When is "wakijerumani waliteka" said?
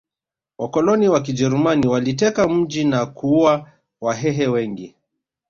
1.09-2.47